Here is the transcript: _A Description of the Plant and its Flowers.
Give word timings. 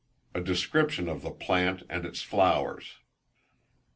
_A 0.33 0.43
Description 0.43 1.07
of 1.07 1.21
the 1.21 1.29
Plant 1.29 1.83
and 1.87 2.07
its 2.07 2.23
Flowers. 2.23 2.93